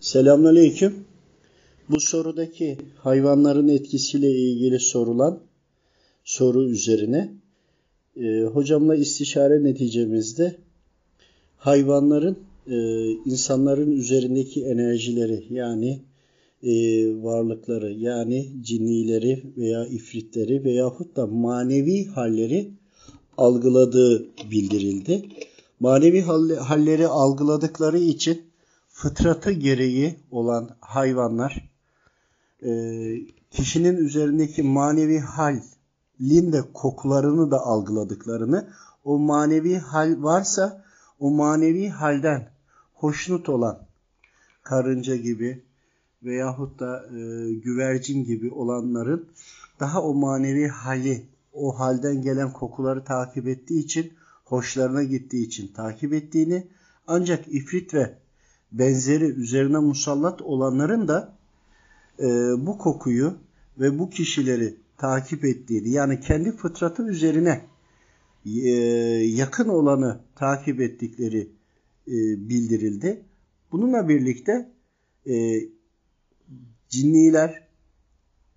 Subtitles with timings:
[0.00, 0.94] Selamünaleyküm.
[1.90, 5.40] Bu sorudaki hayvanların etkisiyle ilgili sorulan
[6.24, 7.34] soru üzerine
[8.16, 10.56] e, hocamla istişare neticemizde
[11.56, 12.76] hayvanların e,
[13.10, 16.00] insanların üzerindeki enerjileri yani
[16.62, 16.72] e,
[17.22, 22.70] varlıkları yani cinnileri veya ifritleri veyahut da manevi halleri
[23.36, 25.22] algıladığı bildirildi.
[25.80, 26.20] Manevi
[26.56, 28.49] halleri algıladıkları için
[29.02, 31.68] fıtratı gereği olan hayvanlar
[32.62, 32.70] e,
[33.50, 38.68] kişinin üzerindeki manevi halin de kokularını da algıladıklarını
[39.04, 40.84] o manevi hal varsa
[41.20, 42.48] o manevi halden
[42.94, 43.78] hoşnut olan
[44.62, 45.62] karınca gibi
[46.22, 49.28] veyahut da e, güvercin gibi olanların
[49.80, 54.12] daha o manevi hali o halden gelen kokuları takip ettiği için
[54.44, 56.66] hoşlarına gittiği için takip ettiğini
[57.06, 58.20] ancak ifrit ve
[58.72, 61.36] benzeri üzerine musallat olanların da
[62.18, 62.26] e,
[62.66, 63.34] bu kokuyu
[63.78, 67.66] ve bu kişileri takip ettiğini yani kendi fıtratı üzerine
[68.46, 68.70] e,
[69.26, 71.50] yakın olanı takip ettikleri
[72.08, 72.14] e,
[72.48, 73.24] bildirildi.
[73.72, 74.72] Bununla birlikte
[75.26, 75.60] e,
[76.88, 77.68] cinniler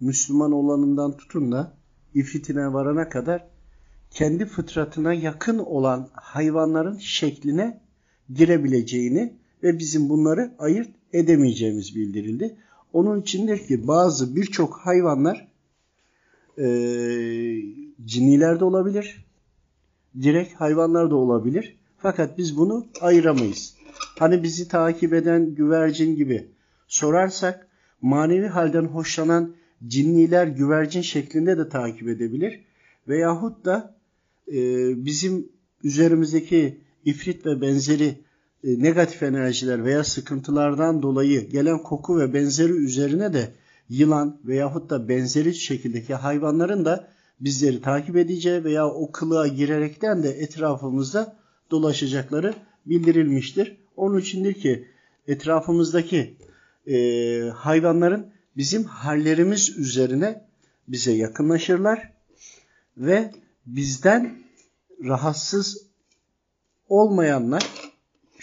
[0.00, 1.76] Müslüman olanından tutun da
[2.14, 3.48] ifritine varana kadar
[4.10, 7.80] kendi fıtratına yakın olan hayvanların şekline
[8.34, 12.56] girebileceğini ve bizim bunları ayırt edemeyeceğimiz bildirildi.
[12.92, 15.48] Onun içindir ki bazı birçok hayvanlar
[16.58, 16.66] e,
[18.04, 19.24] cinniler de olabilir,
[20.22, 21.76] direkt hayvanlar da olabilir.
[21.98, 23.74] Fakat biz bunu ayıramayız.
[24.18, 26.46] Hani bizi takip eden güvercin gibi
[26.88, 27.68] sorarsak
[28.02, 29.54] manevi halden hoşlanan
[29.86, 32.60] cinniler güvercin şeklinde de takip edebilir.
[33.08, 33.94] Veyahut da
[34.48, 34.54] e,
[35.04, 35.48] bizim
[35.84, 38.18] üzerimizdeki ifrit ve benzeri
[38.66, 43.52] negatif enerjiler veya sıkıntılardan dolayı gelen koku ve benzeri üzerine de
[43.88, 47.08] yılan veyahut da benzeri şekildeki hayvanların da
[47.40, 51.36] bizleri takip edeceği veya o kılığa girerekten de etrafımızda
[51.70, 52.54] dolaşacakları
[52.86, 53.76] bildirilmiştir.
[53.96, 54.88] Onun içindir ki
[55.26, 56.36] etrafımızdaki
[56.86, 56.96] e,
[57.54, 58.26] hayvanların
[58.56, 60.44] bizim hallerimiz üzerine
[60.88, 62.12] bize yakınlaşırlar
[62.96, 63.32] ve
[63.66, 64.38] bizden
[65.04, 65.86] rahatsız
[66.88, 67.85] olmayanlar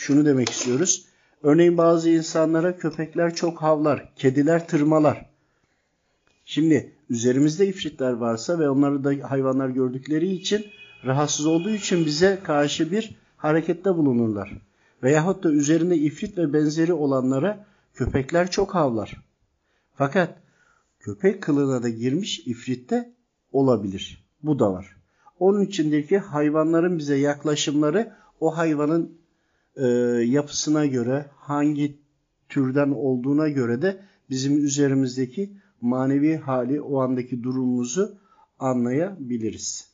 [0.04, 1.06] şunu demek istiyoruz.
[1.44, 5.30] Örneğin bazı insanlara köpekler çok havlar, kediler tırmalar.
[6.46, 10.66] Şimdi üzerimizde ifritler varsa ve onları da hayvanlar gördükleri için
[11.06, 14.58] rahatsız olduğu için bize karşı bir harekette bulunurlar.
[15.04, 19.24] Veyahut da üzerinde ifrit ve benzeri olanlara köpekler çok havlar.
[19.96, 20.38] Fakat
[21.00, 23.14] köpek kılığına da girmiş ifritte
[23.52, 24.26] olabilir.
[24.44, 24.98] Bu da var.
[25.40, 29.23] Onun içindeki hayvanların bize yaklaşımları o hayvanın
[29.76, 29.88] e,
[30.26, 31.98] yapısına göre, hangi
[32.50, 38.18] türden olduğuna göre de bizim üzerimizdeki manevi hali, o andaki durumumuzu
[38.60, 39.93] anlayabiliriz.